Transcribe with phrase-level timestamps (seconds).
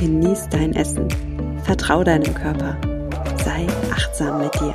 [0.00, 1.10] genieß dein Essen,
[1.64, 2.80] vertrau deinem Körper,
[3.44, 4.74] sei achtsam mit dir.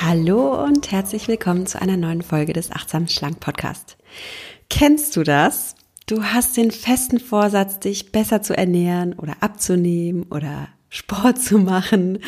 [0.00, 3.98] Hallo und herzlich willkommen zu einer neuen Folge des Achtsam Schlank Podcast.
[4.70, 5.74] Kennst du das?
[6.06, 12.20] Du hast den festen Vorsatz, dich besser zu ernähren oder abzunehmen oder Sport zu machen.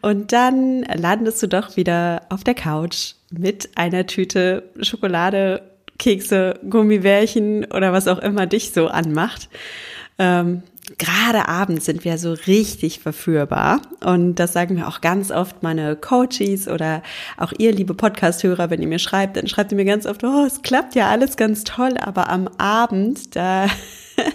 [0.00, 5.69] Und dann landest du doch wieder auf der Couch mit einer Tüte Schokolade,
[6.00, 9.48] Kekse, Gummibärchen oder was auch immer dich so anmacht.
[10.18, 10.64] Ähm,
[10.98, 13.80] Gerade abends sind wir so richtig verführbar.
[14.04, 17.04] Und das sagen mir auch ganz oft meine Coaches oder
[17.36, 20.44] auch ihr, liebe Podcast-Hörer, wenn ihr mir schreibt, dann schreibt ihr mir ganz oft, oh,
[20.44, 23.66] es klappt ja alles ganz toll, aber am Abend, da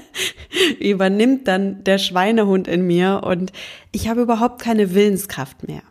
[0.80, 3.52] übernimmt dann der Schweinehund in mir und
[3.92, 5.82] ich habe überhaupt keine Willenskraft mehr.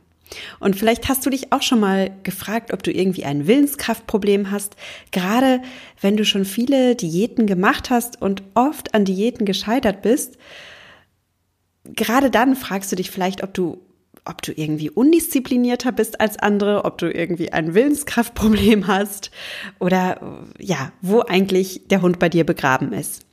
[0.58, 4.76] Und vielleicht hast du dich auch schon mal gefragt, ob du irgendwie ein Willenskraftproblem hast,
[5.12, 5.60] gerade
[6.00, 10.38] wenn du schon viele Diäten gemacht hast und oft an Diäten gescheitert bist.
[11.84, 13.80] Gerade dann fragst du dich vielleicht, ob du
[14.26, 19.30] ob du irgendwie undisziplinierter bist als andere, ob du irgendwie ein Willenskraftproblem hast
[19.80, 23.26] oder ja, wo eigentlich der Hund bei dir begraben ist.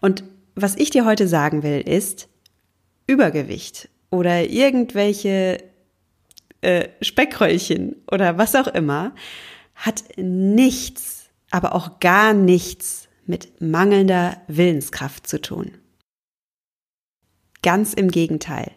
[0.00, 2.28] Und was ich dir heute sagen will, ist
[3.06, 5.58] Übergewicht oder irgendwelche
[6.62, 9.14] äh, Speckröllchen oder was auch immer
[9.74, 15.72] hat nichts, aber auch gar nichts mit mangelnder Willenskraft zu tun.
[17.62, 18.72] Ganz im Gegenteil.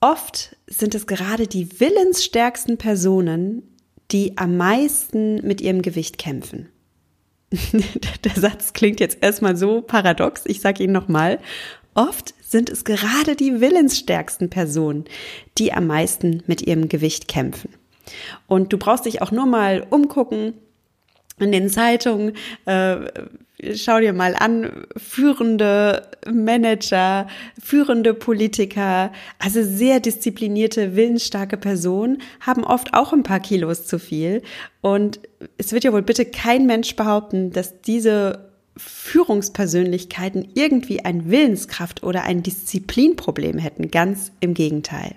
[0.00, 3.62] Oft sind es gerade die willensstärksten Personen,
[4.10, 6.68] die am meisten mit ihrem Gewicht kämpfen.
[8.24, 11.38] Der Satz klingt jetzt erstmal so paradox, ich sage ihn nochmal.
[11.94, 15.04] Oft sind es gerade die willensstärksten Personen,
[15.58, 17.70] die am meisten mit ihrem Gewicht kämpfen.
[18.46, 20.54] Und du brauchst dich auch nur mal umgucken
[21.38, 22.32] in den Zeitungen.
[22.64, 22.96] Äh,
[23.74, 27.26] schau dir mal an, führende Manager,
[27.62, 34.42] führende Politiker, also sehr disziplinierte, willensstarke Personen haben oft auch ein paar Kilos zu viel.
[34.80, 35.20] Und
[35.56, 38.47] es wird ja wohl bitte kein Mensch behaupten, dass diese
[38.78, 43.90] Führungspersönlichkeiten irgendwie ein Willenskraft oder ein Disziplinproblem hätten.
[43.90, 45.14] Ganz im Gegenteil.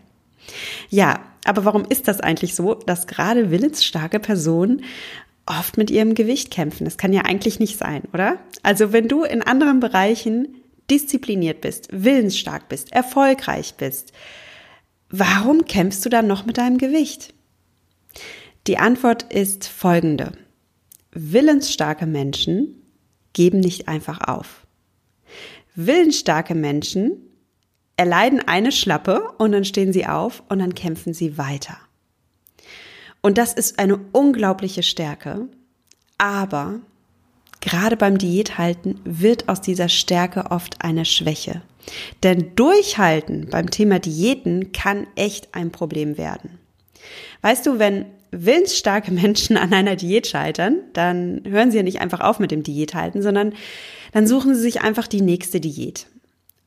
[0.89, 4.83] Ja, aber warum ist das eigentlich so, dass gerade willensstarke Personen
[5.45, 6.85] oft mit ihrem Gewicht kämpfen?
[6.85, 8.39] Das kann ja eigentlich nicht sein, oder?
[8.63, 10.55] Also wenn du in anderen Bereichen
[10.89, 14.11] diszipliniert bist, willensstark bist, erfolgreich bist,
[15.09, 17.33] warum kämpfst du dann noch mit deinem Gewicht?
[18.67, 20.33] Die Antwort ist folgende.
[21.11, 22.80] Willensstarke Menschen
[23.33, 24.65] geben nicht einfach auf.
[25.75, 27.13] Willensstarke Menschen
[27.97, 31.77] erleiden eine Schlappe und dann stehen sie auf und dann kämpfen sie weiter.
[33.21, 35.47] Und das ist eine unglaubliche Stärke,
[36.17, 36.79] aber
[37.61, 41.61] gerade beim Diäthalten wird aus dieser Stärke oft eine Schwäche.
[42.23, 46.59] Denn Durchhalten beim Thema Diäten kann echt ein Problem werden.
[47.41, 52.21] Weißt du, wenn willensstarke Menschen an einer Diät scheitern, dann hören sie ja nicht einfach
[52.21, 53.53] auf mit dem Diäthalten, sondern
[54.13, 56.07] dann suchen sie sich einfach die nächste Diät.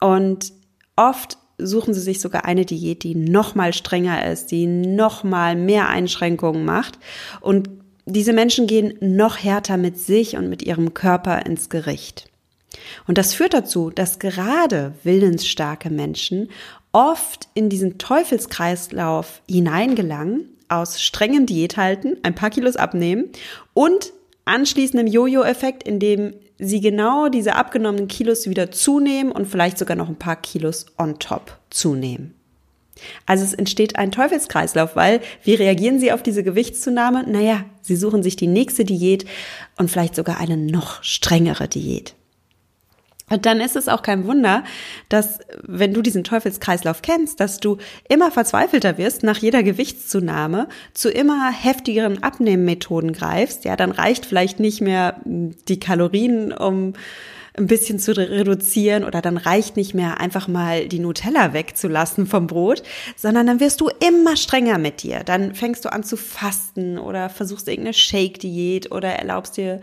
[0.01, 0.53] Und
[0.97, 5.57] oft suchen sie sich sogar eine Diät, die noch mal strenger ist, die noch mal
[5.57, 6.99] mehr Einschränkungen macht
[7.41, 7.71] und
[8.07, 12.29] diese Menschen gehen noch härter mit sich und mit ihrem Körper ins Gericht.
[13.07, 16.51] Und das führt dazu, dass gerade willensstarke Menschen
[16.93, 23.31] oft in diesen Teufelskreislauf hineingelangen aus strengem Diäthalten, ein paar Kilos abnehmen
[23.73, 24.12] und
[24.44, 30.09] anschließendem Jojo-Effekt, in dem sie genau diese abgenommenen Kilos wieder zunehmen und vielleicht sogar noch
[30.09, 32.35] ein paar Kilos on top zunehmen.
[33.27, 37.25] Also es entsteht ein Teufelskreislauf, weil wie reagieren sie auf diese Gewichtszunahme?
[37.29, 39.25] Naja, sie suchen sich die nächste Diät
[39.77, 42.15] und vielleicht sogar eine noch strengere Diät.
[43.31, 44.65] Und dann ist es auch kein Wunder,
[45.09, 47.79] dass, wenn du diesen Teufelskreislauf kennst, dass du
[48.09, 53.65] immer verzweifelter wirst nach jeder Gewichtszunahme, zu immer heftigeren Abnehmmethoden greifst.
[53.65, 56.93] Ja, dann reicht vielleicht nicht mehr die Kalorien, um
[57.56, 62.49] ein bisschen zu reduzieren oder dann reicht nicht mehr einfach mal die Nutella wegzulassen vom
[62.49, 62.82] Brot,
[63.17, 65.23] sondern dann wirst du immer strenger mit dir.
[65.25, 69.81] Dann fängst du an zu fasten oder versuchst irgendeine Shake-Diät oder erlaubst dir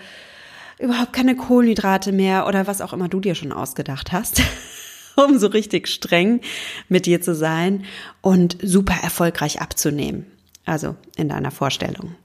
[0.81, 4.41] überhaupt keine Kohlenhydrate mehr oder was auch immer du dir schon ausgedacht hast,
[5.15, 6.41] um so richtig streng
[6.89, 7.85] mit dir zu sein
[8.21, 10.25] und super erfolgreich abzunehmen.
[10.65, 12.15] Also in deiner Vorstellung.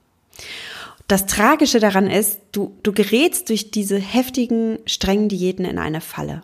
[1.08, 6.42] Das Tragische daran ist, du, du gerätst durch diese heftigen, strengen Diäten in eine Falle.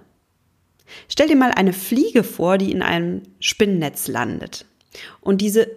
[1.08, 4.66] Stell dir mal eine Fliege vor, die in einem Spinnennetz landet.
[5.20, 5.68] Und diese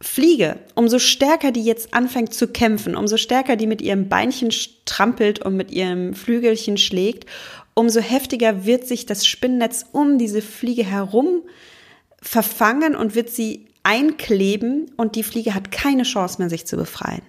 [0.00, 5.44] Fliege, umso stärker die jetzt anfängt zu kämpfen, umso stärker die mit ihrem Beinchen strampelt
[5.44, 7.26] und mit ihrem Flügelchen schlägt,
[7.74, 11.42] umso heftiger wird sich das Spinnennetz um diese Fliege herum
[12.20, 17.22] verfangen und wird sie einkleben und die Fliege hat keine Chance mehr, sich zu befreien.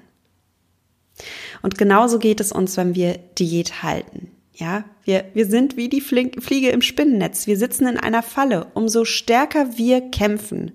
[1.62, 4.32] Und genauso geht es uns, wenn wir Diät halten.
[4.54, 7.46] Ja, wir, wir sind wie die Fliege im Spinnennetz.
[7.46, 8.68] Wir sitzen in einer Falle.
[8.74, 10.72] Umso stärker wir kämpfen,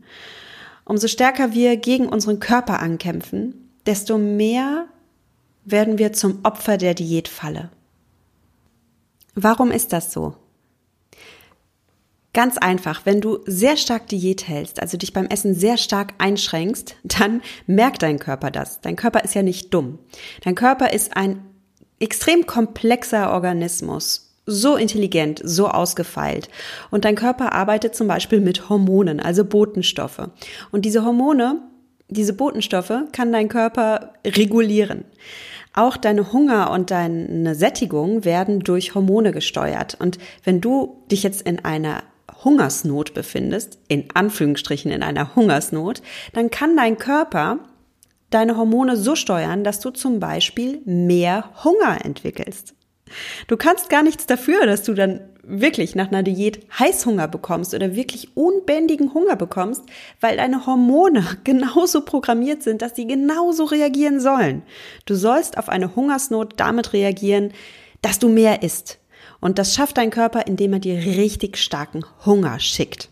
[0.85, 4.87] umso stärker wir gegen unseren Körper ankämpfen, desto mehr
[5.65, 7.71] werden wir zum Opfer der Diätfalle.
[9.35, 10.35] Warum ist das so?
[12.33, 16.95] Ganz einfach, wenn du sehr stark Diät hältst, also dich beim Essen sehr stark einschränkst,
[17.03, 18.81] dann merkt dein Körper das.
[18.81, 19.99] Dein Körper ist ja nicht dumm.
[20.45, 21.45] Dein Körper ist ein
[21.99, 26.49] extrem komplexer Organismus, so intelligent, so ausgefeilt.
[26.91, 30.29] Und dein Körper arbeitet zum Beispiel mit Hormonen, also Botenstoffe.
[30.71, 31.63] Und diese Hormone,
[32.09, 35.05] diese Botenstoffe kann dein Körper regulieren.
[35.73, 39.97] Auch deine Hunger und deine Sättigung werden durch Hormone gesteuert.
[40.01, 42.03] Und wenn du dich jetzt in einer
[42.45, 47.61] Hungersnot befindest, in Anführungsstrichen in einer Hungersnot, dann kann dein Körper
[48.31, 52.75] deine Hormone so steuern, dass du zum Beispiel mehr Hunger entwickelst.
[53.47, 57.95] Du kannst gar nichts dafür, dass du dann wirklich nach einer Diät Heißhunger bekommst oder
[57.97, 59.83] wirklich unbändigen Hunger bekommst,
[60.21, 64.63] weil deine Hormone genauso programmiert sind, dass sie genauso reagieren sollen.
[65.07, 67.53] Du sollst auf eine Hungersnot damit reagieren,
[68.03, 68.99] dass du mehr isst.
[69.41, 73.09] Und das schafft dein Körper, indem er dir richtig starken Hunger schickt.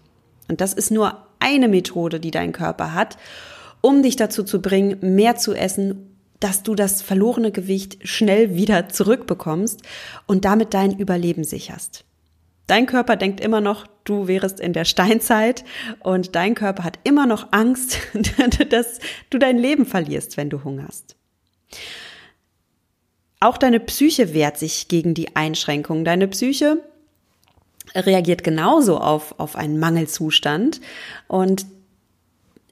[0.48, 3.16] Und das ist nur eine Methode, die dein Körper hat,
[3.80, 6.07] um dich dazu zu bringen, mehr zu essen,
[6.40, 9.82] dass du das verlorene Gewicht schnell wieder zurückbekommst
[10.26, 12.04] und damit dein Überleben sicherst.
[12.68, 15.64] Dein Körper denkt immer noch, du wärest in der Steinzeit
[16.00, 17.98] und dein Körper hat immer noch Angst,
[18.68, 18.98] dass
[19.30, 21.16] du dein Leben verlierst, wenn du hungerst.
[23.40, 26.04] Auch deine Psyche wehrt sich gegen die Einschränkungen.
[26.04, 26.82] Deine Psyche
[27.94, 30.80] reagiert genauso auf, auf einen Mangelzustand.
[31.26, 31.66] Und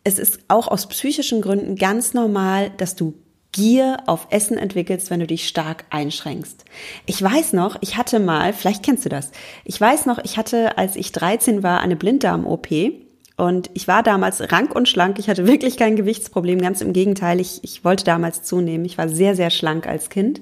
[0.04, 3.14] es ist auch aus psychischen Gründen ganz normal, dass du
[3.56, 6.64] Gier auf Essen entwickelst, wenn du dich stark einschränkst.
[7.06, 9.31] Ich weiß noch, ich hatte mal, vielleicht kennst du das,
[9.64, 12.69] ich weiß noch, ich hatte, als ich 13 war, eine Blinddarm-OP
[13.37, 15.19] und ich war damals rank und schlank.
[15.19, 16.61] Ich hatte wirklich kein Gewichtsproblem.
[16.61, 17.38] Ganz im Gegenteil.
[17.38, 18.87] Ich, ich wollte damals zunehmen.
[18.87, 20.41] Ich war sehr, sehr schlank als Kind.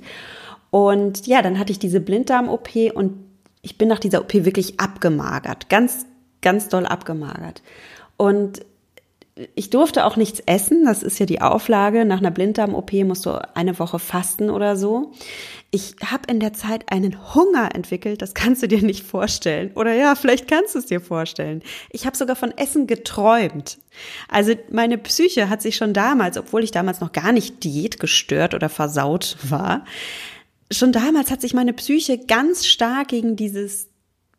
[0.70, 3.14] Und ja, dann hatte ich diese Blinddarm-OP und
[3.62, 5.68] ich bin nach dieser OP wirklich abgemagert.
[5.68, 6.06] Ganz,
[6.40, 7.62] ganz doll abgemagert.
[8.16, 8.64] Und
[9.56, 10.84] ich durfte auch nichts essen.
[10.84, 12.04] Das ist ja die Auflage.
[12.04, 15.12] Nach einer Blinddarm-OP musst du eine Woche fasten oder so.
[15.72, 19.72] Ich habe in der Zeit einen Hunger entwickelt, das kannst du dir nicht vorstellen.
[19.74, 21.62] Oder ja, vielleicht kannst du es dir vorstellen.
[21.90, 23.78] Ich habe sogar von Essen geträumt.
[24.28, 28.54] Also meine Psyche hat sich schon damals, obwohl ich damals noch gar nicht Diät gestört
[28.54, 29.84] oder versaut war,
[30.70, 33.88] schon damals hat sich meine Psyche ganz stark gegen dieses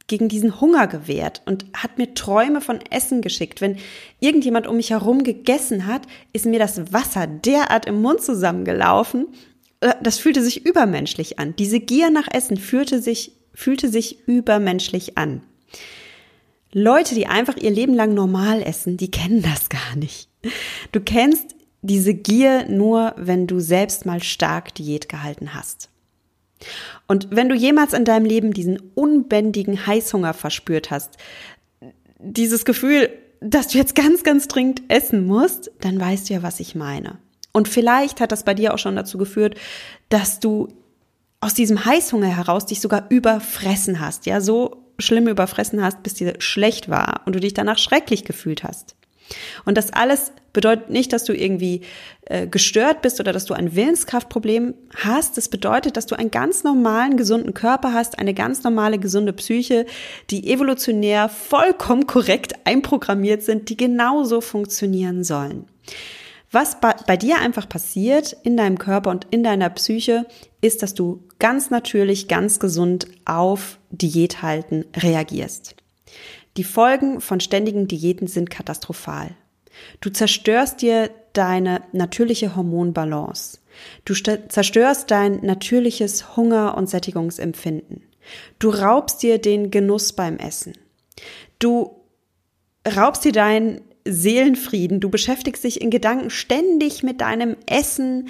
[0.07, 3.62] gegen diesen Hunger gewehrt und hat mir Träume von Essen geschickt.
[3.62, 3.77] Wenn
[4.19, 9.27] irgendjemand um mich herum gegessen hat, ist mir das Wasser derart im Mund zusammengelaufen.
[9.81, 11.55] Äh, das fühlte sich übermenschlich an.
[11.55, 15.41] Diese Gier nach Essen fühlte sich, fühlte sich übermenschlich an.
[16.71, 20.29] Leute, die einfach ihr Leben lang normal essen, die kennen das gar nicht.
[20.91, 25.89] Du kennst diese Gier nur, wenn du selbst mal stark Diät gehalten hast.
[27.07, 31.17] Und wenn du jemals in deinem Leben diesen unbändigen Heißhunger verspürt hast,
[32.19, 33.09] dieses Gefühl,
[33.41, 37.19] dass du jetzt ganz, ganz dringend essen musst, dann weißt du ja, was ich meine.
[37.51, 39.55] Und vielleicht hat das bei dir auch schon dazu geführt,
[40.09, 40.69] dass du
[41.41, 46.35] aus diesem Heißhunger heraus dich sogar überfressen hast, ja, so schlimm überfressen hast, bis dir
[46.39, 48.95] schlecht war und du dich danach schrecklich gefühlt hast.
[49.65, 51.82] Und das alles bedeutet nicht, dass du irgendwie
[52.25, 55.38] äh, gestört bist oder dass du ein Willenskraftproblem hast.
[55.38, 59.86] Das bedeutet, dass du einen ganz normalen, gesunden Körper hast, eine ganz normale, gesunde Psyche,
[60.29, 65.67] die evolutionär vollkommen korrekt einprogrammiert sind, die genauso funktionieren sollen.
[66.51, 70.25] Was bei, dir einfach passiert in deinem Körper und in deiner Psyche,
[70.62, 75.75] ist, dass du ganz natürlich, ganz gesund auf Diät halten reagierst.
[76.57, 79.31] Die Folgen von ständigen Diäten sind katastrophal.
[80.00, 83.59] Du zerstörst dir deine natürliche Hormonbalance.
[84.05, 88.03] Du zerstörst dein natürliches Hunger- und Sättigungsempfinden.
[88.57, 90.74] Du raubst dir den Genuss beim Essen.
[91.59, 92.01] Du
[92.95, 95.00] raubst dir deinen Seelenfrieden.
[95.00, 98.29] Du beschäftigst dich in Gedanken ständig mit deinem Essen.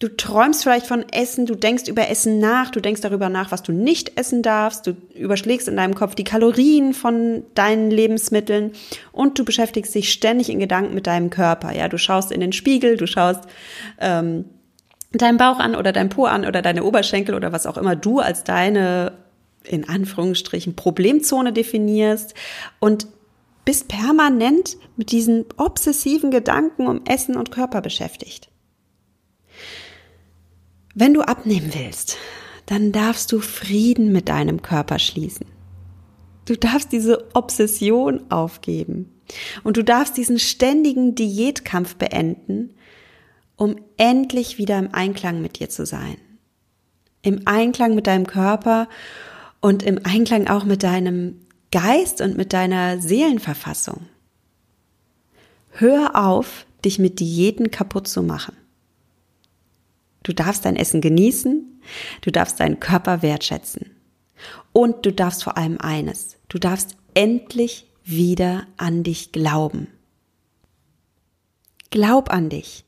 [0.00, 3.62] Du träumst vielleicht von Essen, du denkst über Essen nach, du denkst darüber nach, was
[3.62, 8.72] du nicht essen darfst, du überschlägst in deinem Kopf die Kalorien von deinen Lebensmitteln
[9.12, 11.72] und du beschäftigst dich ständig in Gedanken mit deinem Körper.
[11.76, 13.42] Ja, du schaust in den Spiegel, du schaust
[14.00, 14.46] ähm,
[15.12, 18.20] deinen Bauch an oder dein Po an oder deine Oberschenkel oder was auch immer du
[18.20, 19.12] als deine
[19.64, 22.32] in Anführungsstrichen Problemzone definierst
[22.78, 23.06] und
[23.66, 28.49] bist permanent mit diesen obsessiven Gedanken um Essen und Körper beschäftigt.
[30.94, 32.16] Wenn du abnehmen willst,
[32.66, 35.46] dann darfst du Frieden mit deinem Körper schließen.
[36.46, 39.12] Du darfst diese Obsession aufgeben
[39.62, 42.74] und du darfst diesen ständigen Diätkampf beenden,
[43.56, 46.16] um endlich wieder im Einklang mit dir zu sein.
[47.22, 48.88] Im Einklang mit deinem Körper
[49.60, 54.06] und im Einklang auch mit deinem Geist und mit deiner Seelenverfassung.
[55.70, 58.56] Hör auf, dich mit Diäten kaputt zu machen.
[60.30, 61.80] Du darfst dein Essen genießen,
[62.20, 63.96] du darfst deinen Körper wertschätzen.
[64.70, 69.88] Und du darfst vor allem eines, du darfst endlich wieder an dich glauben.
[71.90, 72.84] Glaub an dich.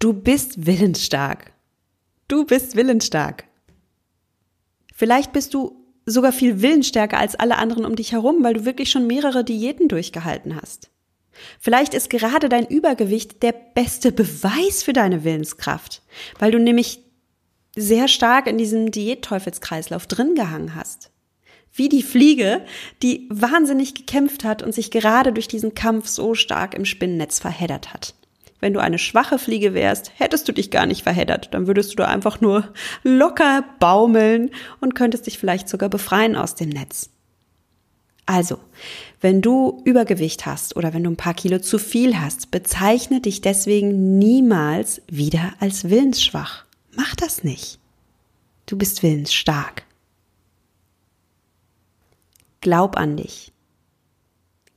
[0.00, 1.54] Du bist willensstark.
[2.28, 3.44] Du bist willensstark.
[4.94, 8.90] Vielleicht bist du sogar viel willensstärker als alle anderen um dich herum, weil du wirklich
[8.90, 10.90] schon mehrere Diäten durchgehalten hast.
[11.58, 16.02] Vielleicht ist gerade dein Übergewicht der beste Beweis für deine Willenskraft,
[16.38, 17.00] weil du nämlich
[17.76, 21.10] sehr stark in diesem Diätteufelskreislauf drin gehangen hast.
[21.72, 22.64] Wie die Fliege,
[23.02, 27.92] die wahnsinnig gekämpft hat und sich gerade durch diesen Kampf so stark im Spinnennetz verheddert
[27.92, 28.14] hat.
[28.58, 31.54] Wenn du eine schwache Fliege wärst, hättest du dich gar nicht verheddert.
[31.54, 36.54] Dann würdest du da einfach nur locker baumeln und könntest dich vielleicht sogar befreien aus
[36.54, 37.10] dem Netz.
[38.30, 38.60] Also,
[39.20, 43.40] wenn du Übergewicht hast oder wenn du ein paar Kilo zu viel hast, bezeichne dich
[43.40, 46.64] deswegen niemals wieder als willensschwach.
[46.94, 47.80] Mach das nicht.
[48.66, 49.82] Du bist willensstark.
[52.60, 53.50] Glaub an dich.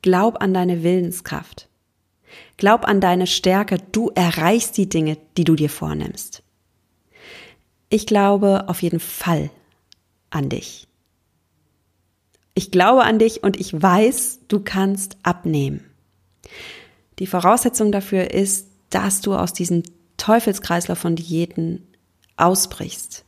[0.02, 1.70] Glaub an deine Willenskraft.
[2.58, 6.42] Glaub an deine Stärke, du erreichst die Dinge, die du dir vornimmst.
[7.90, 9.52] Ich glaube auf jeden Fall
[10.32, 10.88] an dich.
[12.56, 15.84] Ich glaube an dich und ich weiß, du kannst abnehmen.
[17.20, 19.84] Die Voraussetzung dafür ist, dass du aus diesem
[20.18, 21.88] Teufelskreislauf von Diäten
[22.38, 23.26] ausbrichst.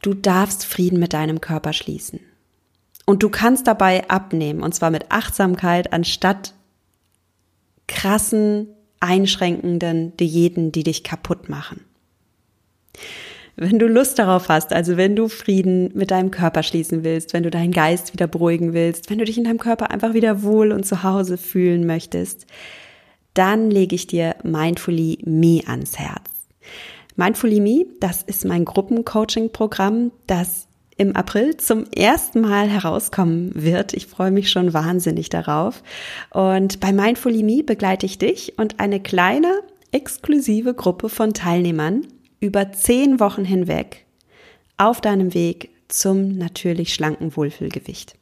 [0.00, 2.20] Du darfst Frieden mit deinem Körper schließen.
[3.06, 6.54] Und du kannst dabei abnehmen, und zwar mit Achtsamkeit, anstatt
[7.86, 8.68] krassen,
[9.00, 11.84] einschränkenden Diäten, die dich kaputt machen.
[13.56, 17.42] Wenn du Lust darauf hast, also wenn du Frieden mit deinem Körper schließen willst, wenn
[17.42, 20.72] du deinen Geist wieder beruhigen willst, wenn du dich in deinem Körper einfach wieder wohl
[20.72, 22.46] und zu Hause fühlen möchtest,
[23.34, 26.30] dann lege ich dir Mindfully Me ans Herz.
[27.16, 30.66] Mindfully Me, das ist mein Gruppencoaching-Programm, das
[30.96, 33.92] im April zum ersten Mal herauskommen wird.
[33.92, 35.82] Ich freue mich schon wahnsinnig darauf.
[36.30, 42.06] Und bei Mindfully Me begleite ich dich und eine kleine, exklusive Gruppe von Teilnehmern
[42.42, 44.04] über zehn Wochen hinweg
[44.76, 48.16] auf deinem Weg zum natürlich schlanken Wohlfühlgewicht.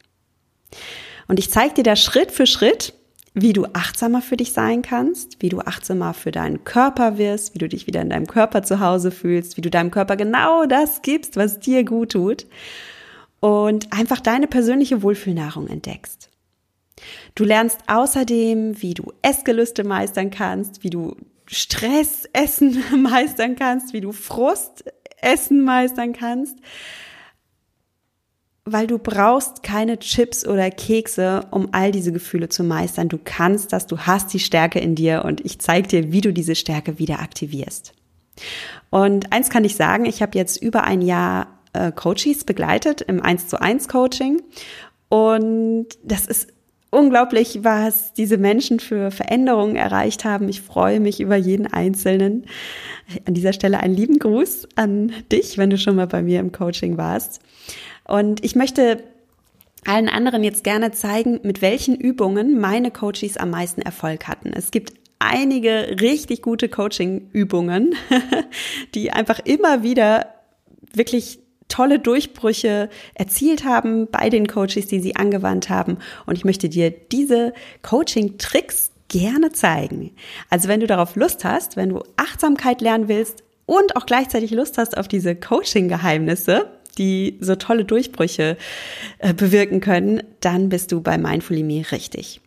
[1.27, 2.93] Und ich zeige dir da Schritt für Schritt,
[3.33, 7.59] wie du achtsamer für dich sein kannst, wie du achtsamer für deinen Körper wirst, wie
[7.59, 11.01] du dich wieder in deinem Körper zu Hause fühlst, wie du deinem Körper genau das
[11.01, 12.45] gibst, was dir gut tut
[13.39, 16.29] und einfach deine persönliche Wohlfühlnahrung entdeckst.
[17.33, 21.15] Du lernst außerdem, wie du Essgelüste meistern kannst, wie du
[21.51, 26.57] Stressessen meistern kannst, wie du Frustessen meistern kannst,
[28.63, 33.09] weil du brauchst keine Chips oder Kekse, um all diese Gefühle zu meistern.
[33.09, 36.31] Du kannst das, du hast die Stärke in dir und ich zeige dir, wie du
[36.31, 37.93] diese Stärke wieder aktivierst.
[38.89, 43.21] Und eins kann ich sagen, ich habe jetzt über ein Jahr äh, Coaches begleitet im
[43.21, 44.41] 1 zu 1 Coaching
[45.09, 46.47] und das ist
[46.91, 50.47] unglaublich, was diese Menschen für Veränderungen erreicht haben.
[50.49, 52.45] Ich freue mich über jeden Einzelnen.
[53.25, 56.51] An dieser Stelle einen lieben Gruß an dich, wenn du schon mal bei mir im
[56.51, 57.41] Coaching warst.
[58.07, 59.03] Und ich möchte
[59.85, 64.51] allen anderen jetzt gerne zeigen, mit welchen Übungen meine Coaches am meisten Erfolg hatten.
[64.53, 67.95] Es gibt einige richtig gute Coaching-Übungen,
[68.95, 70.35] die einfach immer wieder
[70.93, 71.39] wirklich
[71.71, 75.97] tolle Durchbrüche erzielt haben bei den Coaches, die sie angewandt haben.
[76.25, 80.11] Und ich möchte dir diese Coaching-Tricks gerne zeigen.
[80.49, 84.77] Also wenn du darauf Lust hast, wenn du Achtsamkeit lernen willst und auch gleichzeitig Lust
[84.77, 88.57] hast auf diese Coaching-Geheimnisse, die so tolle Durchbrüche
[89.19, 92.41] äh, bewirken können, dann bist du bei Mindfully Me richtig.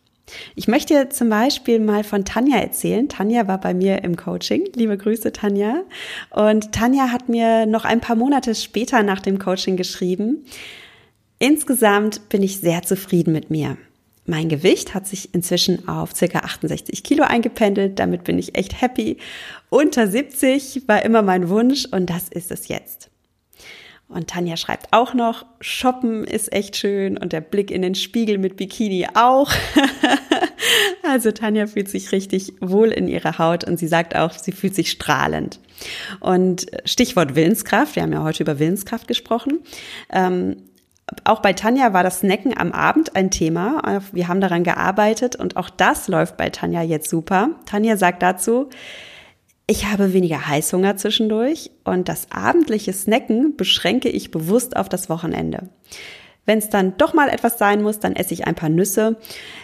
[0.55, 3.09] Ich möchte zum Beispiel mal von Tanja erzählen.
[3.09, 4.67] Tanja war bei mir im Coaching.
[4.75, 5.83] Liebe Grüße, Tanja.
[6.31, 10.45] Und Tanja hat mir noch ein paar Monate später nach dem Coaching geschrieben.
[11.37, 13.77] Insgesamt bin ich sehr zufrieden mit mir.
[14.25, 17.99] Mein Gewicht hat sich inzwischen auf circa 68 Kilo eingependelt.
[17.99, 19.17] Damit bin ich echt happy.
[19.69, 23.11] Unter 70 war immer mein Wunsch und das ist es jetzt.
[24.07, 28.37] Und Tanja schreibt auch noch, Shoppen ist echt schön und der Blick in den Spiegel
[28.37, 29.51] mit Bikini auch.
[31.03, 34.75] also Tanja fühlt sich richtig wohl in ihrer Haut und sie sagt auch, sie fühlt
[34.75, 35.59] sich strahlend.
[36.19, 39.59] Und Stichwort Willenskraft, wir haben ja heute über Willenskraft gesprochen.
[40.11, 40.57] Ähm,
[41.23, 44.01] auch bei Tanja war das Snacken am Abend ein Thema.
[44.11, 47.49] Wir haben daran gearbeitet und auch das läuft bei Tanja jetzt super.
[47.65, 48.69] Tanja sagt dazu,
[49.67, 55.69] ich habe weniger Heißhunger zwischendurch und das abendliche Snacken beschränke ich bewusst auf das Wochenende.
[56.45, 59.17] Wenn es dann doch mal etwas sein muss, dann esse ich ein paar Nüsse.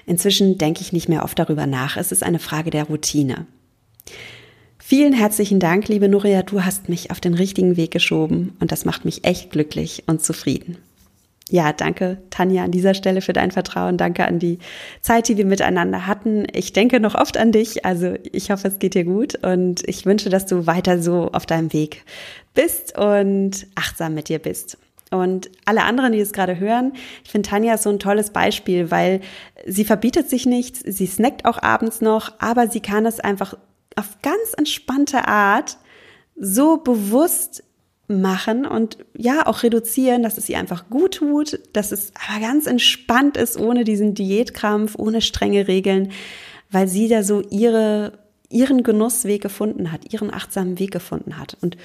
[0.07, 1.97] Inzwischen denke ich nicht mehr oft darüber nach.
[1.97, 3.45] Es ist eine Frage der Routine.
[4.79, 6.41] Vielen herzlichen Dank, liebe Nuria.
[6.41, 10.23] Du hast mich auf den richtigen Weg geschoben und das macht mich echt glücklich und
[10.23, 10.77] zufrieden
[11.51, 13.97] ja, danke Tanja an dieser Stelle für dein Vertrauen.
[13.97, 14.59] Danke an die
[15.01, 16.47] Zeit, die wir miteinander hatten.
[16.53, 17.83] Ich denke noch oft an dich.
[17.85, 21.45] Also ich hoffe, es geht dir gut und ich wünsche, dass du weiter so auf
[21.45, 22.05] deinem Weg
[22.53, 24.77] bist und achtsam mit dir bist.
[25.11, 26.93] Und alle anderen, die es gerade hören,
[27.25, 29.19] ich finde Tanja so ein tolles Beispiel, weil
[29.65, 33.57] sie verbietet sich nichts, sie snackt auch abends noch, aber sie kann es einfach
[33.97, 35.77] auf ganz entspannte Art
[36.39, 37.65] so bewusst
[38.19, 42.67] machen und ja, auch reduzieren, dass es ihr einfach gut tut, dass es aber ganz
[42.67, 46.11] entspannt ist, ohne diesen Diätkrampf, ohne strenge Regeln,
[46.69, 48.13] weil sie da so ihre,
[48.49, 51.57] ihren Genussweg gefunden hat, ihren achtsamen Weg gefunden hat.
[51.61, 51.77] Und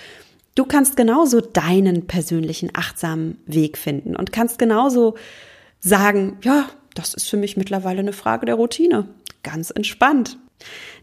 [0.55, 5.15] du kannst genauso deinen persönlichen achtsamen Weg finden und kannst genauso
[5.81, 9.07] sagen, ja, das ist für mich mittlerweile eine Frage der Routine.
[9.43, 10.39] Ganz entspannt.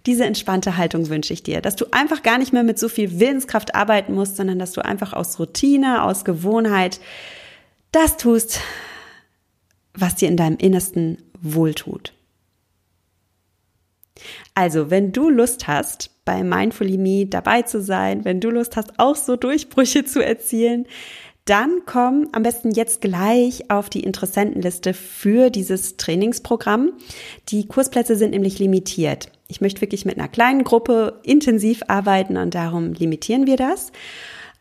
[0.06, 3.20] Diese entspannte Haltung wünsche ich dir, dass du einfach gar nicht mehr mit so viel
[3.20, 7.00] Willenskraft arbeiten musst, sondern dass du einfach aus Routine, aus Gewohnheit
[7.92, 8.60] das tust,
[9.94, 12.13] was dir in deinem Innersten wohltut.
[14.56, 19.00] Also, wenn du Lust hast, bei Mindfully Me dabei zu sein, wenn du Lust hast,
[19.00, 20.86] auch so Durchbrüche zu erzielen,
[21.45, 26.93] dann komm am besten jetzt gleich auf die Interessentenliste für dieses Trainingsprogramm.
[27.49, 29.29] Die Kursplätze sind nämlich limitiert.
[29.49, 33.91] Ich möchte wirklich mit einer kleinen Gruppe intensiv arbeiten und darum limitieren wir das.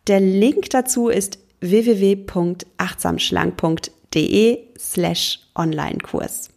[0.09, 6.49] Der Link dazu ist www.achtsamschlank.de slash Online-Kurs.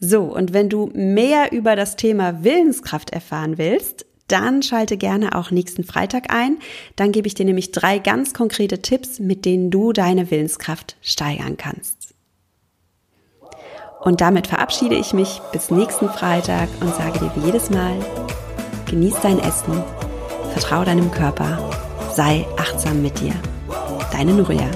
[0.00, 5.50] So, und wenn du mehr über das Thema Willenskraft erfahren willst, dann schalte gerne auch
[5.50, 6.58] nächsten Freitag ein.
[6.96, 11.56] Dann gebe ich dir nämlich drei ganz konkrete Tipps, mit denen du deine Willenskraft steigern
[11.56, 12.14] kannst.
[14.00, 17.96] Und damit verabschiede ich mich bis nächsten Freitag und sage dir wie jedes Mal,
[18.90, 19.82] genieß dein Essen,
[20.52, 21.70] vertraue deinem Körper,
[22.14, 23.34] sei achtsam mit dir.
[24.12, 24.70] Deine Nuria.